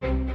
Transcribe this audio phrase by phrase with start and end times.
[0.00, 0.29] thank you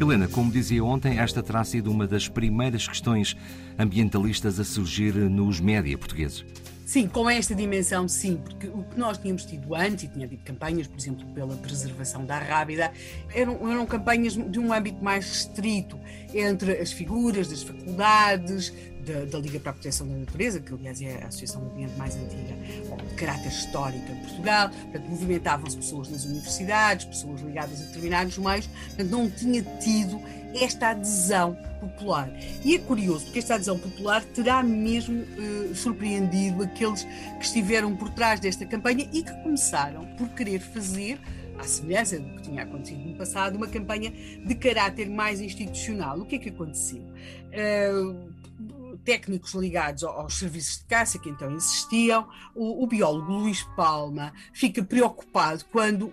[0.00, 3.36] Helena, como dizia ontem, esta terá sido uma das primeiras questões
[3.78, 6.42] ambientalistas a surgir nos média portugueses.
[6.86, 10.42] Sim, com esta dimensão, sim, porque o que nós tínhamos tido antes, e tinha havido
[10.42, 12.90] campanhas, por exemplo, pela preservação da rábida,
[13.32, 16.00] eram, eram campanhas de um âmbito mais restrito,
[16.34, 18.72] entre as figuras das faculdades,
[19.04, 22.16] da, da, Liga para a Proteção da Natureza, que aliás é a associação ambiente mais
[22.16, 28.38] antiga, de caráter histórico em Portugal, portanto, movimentavam-se pessoas nas universidades, pessoas ligadas a determinados
[28.38, 30.20] meios, portanto, não tinha tido
[30.54, 32.30] esta adesão popular.
[32.64, 38.10] E é curioso, porque esta adesão popular terá mesmo eh, surpreendido aqueles que estiveram por
[38.10, 41.18] trás desta campanha e que começaram por querer fazer
[41.58, 46.18] à semelhança do que tinha acontecido no passado, uma campanha de caráter mais institucional.
[46.18, 47.02] O que é que aconteceu?
[47.02, 48.39] Uh,
[49.04, 54.82] técnicos ligados aos serviços de caça que então existiam, o, o biólogo Luís Palma fica
[54.82, 56.12] preocupado quando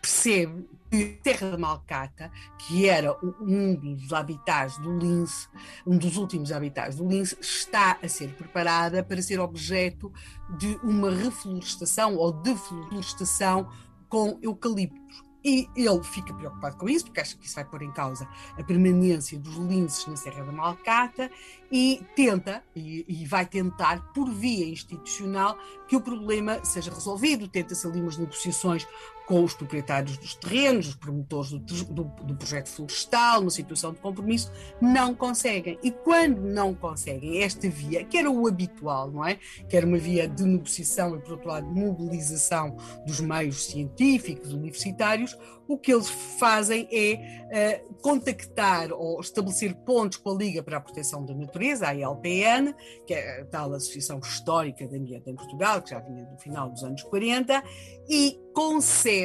[0.00, 5.48] percebe que Terra da Malcata, que era um dos habitats do lince,
[5.86, 10.12] um dos últimos habitats do lince, está a ser preparada para ser objeto
[10.58, 13.70] de uma reflorestação ou deflorestação
[14.06, 15.31] com eucaliptos.
[15.44, 18.62] E ele fica preocupado com isso, porque acha que isso vai pôr em causa a
[18.62, 21.30] permanência dos linces na Serra da Malcata
[21.70, 27.48] e tenta, e, e, vai tentar, por via institucional, que o problema seja resolvido.
[27.48, 28.86] Tenta-se ali umas negociações
[29.32, 33.98] com os proprietários dos terrenos, os promotores do, do, do, projeto florestal, uma situação de
[33.98, 35.78] compromisso, não conseguem.
[35.82, 39.38] E quando não conseguem esta via, que era o habitual, não é?
[39.70, 45.34] Que era uma via de negociação e, por outro lado, mobilização dos meios científicos, universitários,
[45.66, 50.80] o que eles fazem é uh, contactar ou estabelecer pontos com a Liga para a
[50.80, 52.74] Proteção da Natureza, a ILPN,
[53.06, 56.68] que é a tal Associação Histórica de Ambiente em Portugal, que já vinha do final
[56.68, 57.62] dos anos 40,
[58.06, 58.38] e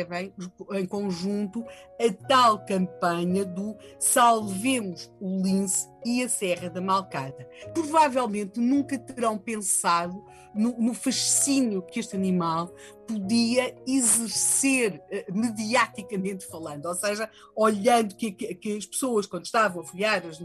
[0.05, 0.33] concebem
[0.73, 1.65] em conjunto
[1.99, 7.47] a tal campanha do Salvemos o Lince e a Serra da Malcada.
[7.73, 12.73] Provavelmente nunca terão pensado no, no fascínio que este animal
[13.07, 19.81] podia exercer uh, mediaticamente falando, ou seja, olhando que, que, que, as pessoas, quando estavam
[19.81, 20.39] a folhear os,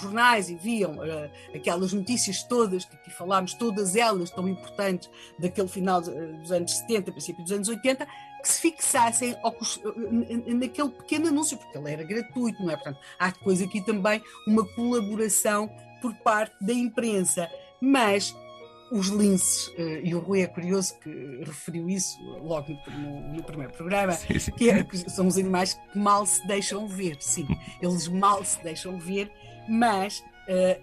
[0.00, 5.08] jornais e viam uh, aquelas notícias todas que aqui falámos, todas elas tão importantes
[5.38, 8.06] daquele final dos anos 70, princípio dos anos 80,
[8.42, 9.56] que se fixassem ao,
[10.46, 12.74] naquele pequeno anúncio, porque ele era gratuito, não é?
[12.74, 15.70] Portanto, há depois aqui também uma colaboração
[16.00, 17.48] por parte da imprensa.
[17.80, 18.34] Mas
[18.92, 21.10] os linces, eh, e o Rui é curioso que
[21.44, 24.52] referiu isso logo no, no primeiro programa, sim, sim.
[24.52, 27.46] Que, é, que são os animais que mal se deixam ver, sim,
[27.80, 29.32] eles mal se deixam ver,
[29.66, 30.82] mas uh,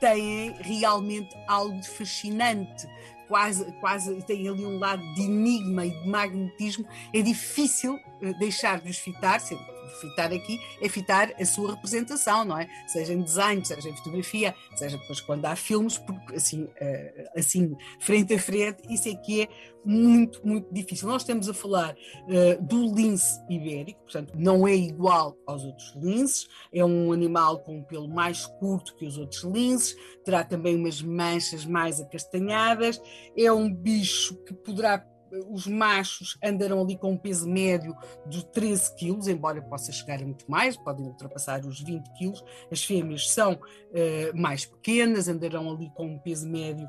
[0.00, 2.88] têm realmente algo de fascinante,
[3.26, 8.80] quase, quase tem ali um lado de enigma e de magnetismo, é difícil uh, deixar
[8.80, 12.68] de os fitar, sendo fitar aqui é fitar a sua representação, não é?
[12.86, 17.76] Seja em design, seja em fotografia, seja depois quando há filmes, porque assim, eh, assim
[18.00, 19.48] frente a frente, isso é que é
[19.84, 21.08] muito, muito difícil.
[21.08, 26.46] Nós estamos a falar uh, do lince ibérico, portanto, não é igual aos outros linces,
[26.72, 31.00] é um animal com um pelo mais curto que os outros linces, terá também umas
[31.00, 33.00] manchas mais acastanhadas,
[33.36, 35.02] é um bicho que poderá
[35.48, 37.96] os machos andarão ali com um peso médio
[38.26, 42.44] de 13 quilos, embora possa chegar a muito mais, podem ultrapassar os 20 quilos.
[42.70, 46.88] As fêmeas são uh, mais pequenas, andarão ali com um peso médio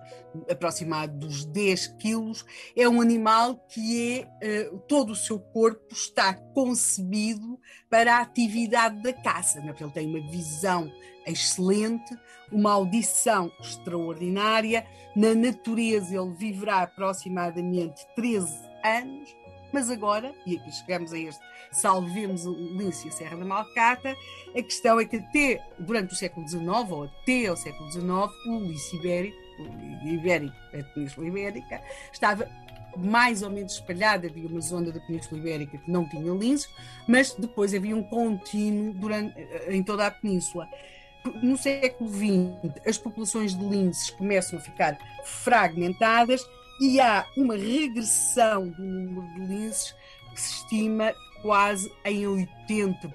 [0.50, 2.46] aproximado dos 10 quilos.
[2.76, 9.02] É um animal que é, uh, todo o seu corpo está concebido para a atividade
[9.02, 9.74] da caça, né?
[9.80, 10.92] ele tem uma visão
[11.26, 12.18] excelente,
[12.52, 14.86] uma audição extraordinária.
[15.16, 19.36] Na natureza, ele viverá aproximadamente 13 anos,
[19.74, 24.16] mas agora, e aqui chegamos a este salvemos o lince a Serra da Malcata,
[24.56, 28.08] a questão é que até durante o século XIX, ou até ao século XIX,
[28.48, 29.38] o lince ibérico,
[30.04, 31.82] o ibérico, a Península Ibérica,
[32.12, 32.50] estava
[32.98, 36.68] mais ou menos espalhada, havia uma zona da Península Ibérica que não tinha linces,
[37.08, 39.36] mas depois havia um contínuo durante,
[39.68, 40.68] em toda a península.
[41.44, 46.44] No século XX, as populações de linces começam a ficar fragmentadas
[46.80, 49.96] e há uma regressão do número de linces
[50.34, 53.12] que se estima quase em 80%.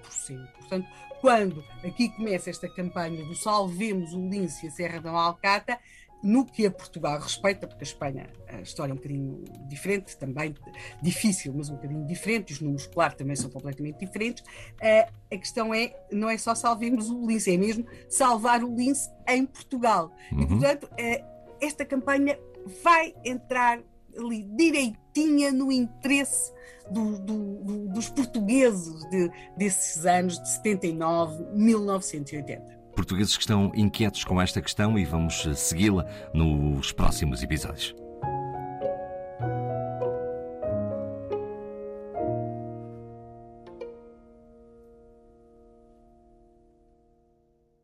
[0.58, 0.88] Portanto,
[1.20, 5.78] quando aqui começa esta campanha do Salvemos o Lince e a Serra da Malcata,
[6.22, 10.54] no que a Portugal respeita, porque a Espanha, a história é um bocadinho diferente, também
[11.02, 14.42] difícil, mas um bocadinho diferente, os números, claro, também são completamente diferentes.
[14.42, 19.10] Uh, a questão é, não é só salvemos o lince, é mesmo salvar o lince
[19.28, 20.10] em Portugal.
[20.32, 20.40] Uhum.
[20.40, 22.38] E, portanto, uh, esta campanha
[22.82, 23.80] vai entrar
[24.16, 26.52] ali direitinha no interesse
[26.90, 34.22] do, do, do, dos portugueses de, desses anos de 79, 1980 portugueses que estão inquietos
[34.22, 38.03] com esta questão e vamos segui-la nos próximos episódios.